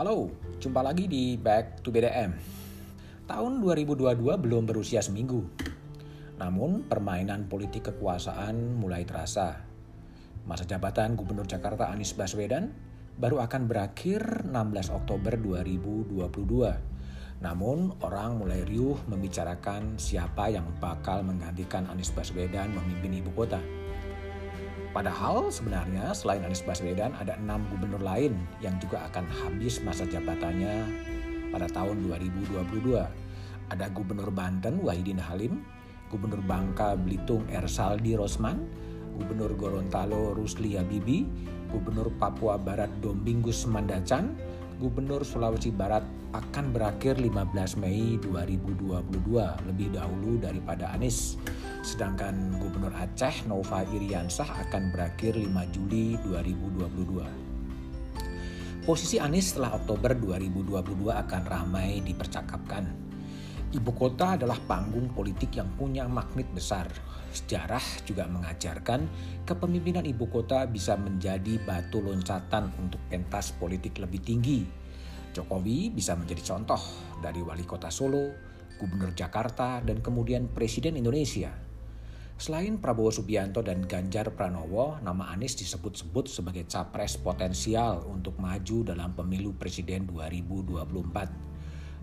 Halo, 0.00 0.32
jumpa 0.56 0.80
lagi 0.80 1.04
di 1.04 1.36
Back 1.36 1.84
to 1.84 1.92
BDM. 1.92 2.32
Tahun 3.28 3.52
2022 3.60 4.16
belum 4.40 4.64
berusia 4.64 5.04
seminggu. 5.04 5.44
Namun 6.40 6.88
permainan 6.88 7.52
politik 7.52 7.92
kekuasaan 7.92 8.80
mulai 8.80 9.04
terasa. 9.04 9.60
Masa 10.48 10.64
jabatan 10.64 11.20
Gubernur 11.20 11.44
Jakarta 11.44 11.92
Anies 11.92 12.16
Baswedan 12.16 12.72
baru 13.20 13.44
akan 13.44 13.68
berakhir 13.68 14.48
16 14.48 14.88
Oktober 14.88 15.36
2022. 15.36 17.44
Namun 17.44 17.92
orang 18.00 18.40
mulai 18.40 18.64
riuh 18.64 18.96
membicarakan 19.04 20.00
siapa 20.00 20.48
yang 20.48 20.64
bakal 20.80 21.20
menggantikan 21.28 21.84
Anies 21.92 22.08
Baswedan 22.16 22.72
memimpin 22.72 23.20
ibu 23.20 23.36
kota. 23.36 23.60
Padahal 24.90 25.54
sebenarnya 25.54 26.10
selain 26.10 26.42
Anies 26.42 26.66
Baswedan 26.66 27.14
ada 27.14 27.38
enam 27.38 27.62
gubernur 27.70 28.02
lain 28.02 28.34
yang 28.58 28.74
juga 28.82 29.06
akan 29.06 29.22
habis 29.30 29.78
masa 29.86 30.02
jabatannya 30.02 30.82
pada 31.54 31.70
tahun 31.70 32.10
2022. 32.10 32.98
Ada 33.70 33.86
Gubernur 33.94 34.34
Banten 34.34 34.82
Wahidin 34.82 35.22
Halim, 35.22 35.62
Gubernur 36.10 36.42
Bangka 36.42 36.98
Belitung 36.98 37.46
Ersaldi 37.54 38.18
Rosman, 38.18 38.66
Gubernur 39.14 39.54
Gorontalo 39.54 40.34
Rusli 40.34 40.74
Habibi, 40.74 41.22
Gubernur 41.70 42.10
Papua 42.18 42.58
Barat 42.58 42.90
Domingus 42.98 43.70
Mandacan, 43.70 44.34
Gubernur 44.80 45.28
Sulawesi 45.28 45.68
Barat 45.68 46.00
akan 46.32 46.72
berakhir 46.72 47.20
15 47.20 47.76
Mei 47.76 48.16
2022 48.16 49.12
lebih 49.68 49.92
dahulu 49.92 50.40
daripada 50.40 50.88
Anies. 50.96 51.36
Sedangkan 51.84 52.56
Gubernur 52.56 52.96
Aceh 52.96 53.44
Nova 53.44 53.84
Iriansah 53.84 54.48
akan 54.48 54.88
berakhir 54.88 55.36
5 55.36 55.76
Juli 55.76 56.16
2022. 56.24 58.88
Posisi 58.88 59.20
Anies 59.20 59.52
setelah 59.52 59.76
Oktober 59.76 60.16
2022 60.16 61.12
akan 61.12 61.42
ramai 61.44 62.00
dipercakapkan. 62.00 63.09
Ibu 63.70 63.92
kota 63.94 64.34
adalah 64.34 64.58
panggung 64.66 65.14
politik 65.14 65.54
yang 65.54 65.70
punya 65.78 66.06
magnet 66.10 66.50
besar. 66.50 66.90
Sejarah 67.30 68.02
juga 68.02 68.26
mengajarkan 68.26 69.06
kepemimpinan 69.46 70.02
ibu 70.02 70.26
kota 70.26 70.66
bisa 70.66 70.98
menjadi 70.98 71.62
batu 71.62 72.02
loncatan 72.02 72.74
untuk 72.82 72.98
pentas 73.06 73.54
politik 73.54 74.02
lebih 74.02 74.18
tinggi 74.18 74.80
Jokowi 75.30 75.94
bisa 75.94 76.18
menjadi 76.18 76.42
contoh 76.54 76.80
dari 77.22 77.38
wali 77.38 77.62
kota 77.62 77.86
Solo, 77.86 78.34
gubernur 78.78 79.14
Jakarta, 79.14 79.78
dan 79.78 80.02
kemudian 80.02 80.50
presiden 80.50 80.98
Indonesia. 80.98 81.54
Selain 82.40 82.80
Prabowo 82.80 83.12
Subianto 83.12 83.60
dan 83.60 83.84
Ganjar 83.84 84.32
Pranowo, 84.32 84.96
nama 85.04 85.28
Anies 85.28 85.60
disebut-sebut 85.60 86.24
sebagai 86.26 86.64
capres 86.64 87.20
potensial 87.20 88.00
untuk 88.08 88.40
maju 88.40 88.96
dalam 88.96 89.12
pemilu 89.12 89.52
presiden 89.54 90.08
2024. 90.08 91.49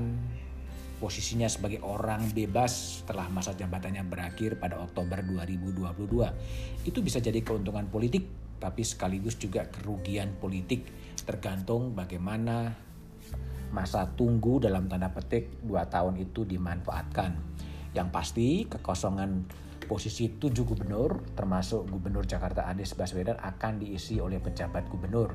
posisinya 0.97 1.45
sebagai 1.47 1.85
orang 1.85 2.33
bebas 2.33 3.03
setelah 3.03 3.29
masa 3.29 3.53
jabatannya 3.53 4.05
berakhir 4.09 4.57
pada 4.57 4.81
Oktober 4.81 5.21
2022. 5.21 6.89
Itu 6.89 7.05
bisa 7.05 7.21
jadi 7.21 7.45
keuntungan 7.45 7.89
politik, 7.93 8.25
tapi 8.57 8.81
sekaligus 8.81 9.37
juga 9.37 9.69
kerugian 9.69 10.41
politik 10.41 10.89
tergantung 11.27 11.93
bagaimana 11.93 12.73
masa 13.75 14.09
tunggu 14.15 14.63
dalam 14.63 14.87
tanda 14.87 15.11
petik 15.13 15.61
dua 15.61 15.85
tahun 15.91 16.17
itu 16.23 16.49
dimanfaatkan. 16.49 17.37
Yang 17.93 18.09
pasti 18.13 18.49
kekosongan 18.65 19.45
posisi 19.87 20.33
tujuh 20.33 20.65
gubernur 20.67 21.23
termasuk 21.39 21.87
gubernur 21.87 22.27
Jakarta 22.27 22.67
Anies 22.67 22.97
Baswedan 22.99 23.39
akan 23.39 23.83
diisi 23.83 24.19
oleh 24.19 24.41
pejabat 24.43 24.89
gubernur. 24.91 25.31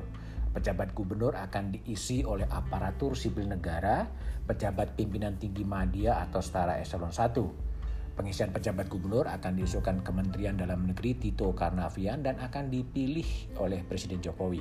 Pejabat 0.52 0.92
gubernur 0.92 1.32
akan 1.32 1.72
diisi 1.72 2.20
oleh 2.28 2.44
aparatur 2.44 3.16
sipil 3.16 3.48
negara, 3.48 4.04
pejabat 4.44 4.92
pimpinan 5.00 5.40
tinggi 5.40 5.64
media 5.64 6.20
atau 6.20 6.44
setara 6.44 6.76
eselon 6.76 7.08
1. 7.08 7.72
Pengisian 8.12 8.52
pejabat 8.52 8.92
gubernur 8.92 9.24
akan 9.24 9.56
diusulkan 9.56 10.04
Kementerian 10.04 10.52
Dalam 10.52 10.84
Negeri 10.84 11.16
Tito 11.16 11.48
Karnavian 11.56 12.20
dan 12.20 12.36
akan 12.36 12.68
dipilih 12.68 13.56
oleh 13.56 13.80
Presiden 13.88 14.20
Jokowi. 14.20 14.60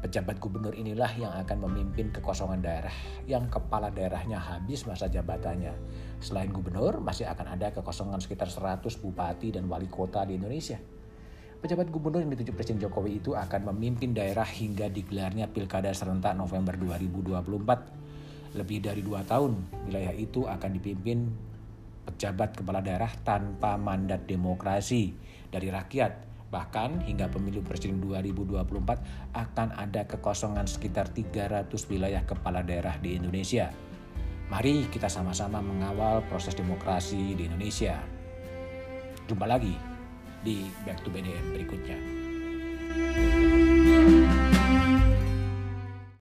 Pejabat 0.00 0.40
gubernur 0.40 0.72
inilah 0.72 1.12
yang 1.20 1.36
akan 1.36 1.68
memimpin 1.68 2.08
kekosongan 2.08 2.64
daerah 2.64 2.96
yang 3.28 3.52
kepala 3.52 3.92
daerahnya 3.92 4.40
habis 4.40 4.88
masa 4.88 5.12
jabatannya. 5.12 5.76
Selain 6.24 6.48
gubernur, 6.48 6.96
masih 7.04 7.28
akan 7.28 7.60
ada 7.60 7.76
kekosongan 7.76 8.24
sekitar 8.24 8.48
100 8.48 8.80
bupati 9.04 9.52
dan 9.52 9.68
wali 9.68 9.92
kota 9.92 10.24
di 10.24 10.40
Indonesia. 10.40 10.80
Pejabat 11.56 11.88
gubernur 11.88 12.20
yang 12.20 12.28
ditunjuk 12.36 12.52
Presiden 12.52 12.84
Jokowi 12.84 13.16
itu 13.16 13.32
akan 13.32 13.72
memimpin 13.72 14.12
daerah 14.12 14.44
hingga 14.44 14.92
digelarnya 14.92 15.48
Pilkada 15.48 15.88
serentak 15.96 16.36
November 16.36 16.76
2024. 16.76 18.60
Lebih 18.60 18.84
dari 18.84 19.00
dua 19.00 19.24
tahun, 19.24 19.64
wilayah 19.88 20.12
itu 20.12 20.44
akan 20.44 20.70
dipimpin 20.76 21.32
pejabat 22.04 22.60
kepala 22.60 22.84
daerah 22.84 23.08
tanpa 23.24 23.80
mandat 23.80 24.28
demokrasi 24.28 25.16
dari 25.48 25.72
rakyat. 25.72 26.28
Bahkan 26.52 27.08
hingga 27.08 27.32
pemilu 27.32 27.64
presiden 27.64 28.04
2024 28.04 29.32
akan 29.32 29.68
ada 29.80 30.04
kekosongan 30.04 30.68
sekitar 30.68 31.08
300 31.08 31.72
wilayah 31.88 32.20
kepala 32.28 32.60
daerah 32.60 33.00
di 33.00 33.16
Indonesia. 33.16 33.72
Mari 34.52 34.92
kita 34.92 35.08
sama-sama 35.08 35.64
mengawal 35.64 36.20
proses 36.28 36.52
demokrasi 36.52 37.32
di 37.32 37.48
Indonesia. 37.48 37.96
Jumpa 39.26 39.48
lagi 39.48 39.95
di 40.42 40.68
Back 40.84 41.04
to 41.04 41.10
BDM 41.12 41.54
berikutnya. 41.54 41.98
thank 42.96 44.40
you 44.40 44.45